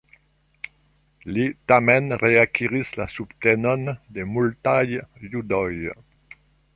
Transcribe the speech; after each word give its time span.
Li 1.33 1.43
tamen 1.71 2.15
reakiris 2.23 2.93
la 3.01 3.07
subtenon 3.17 3.85
de 4.17 4.25
multaj 4.33 4.81
judoj. 5.35 5.69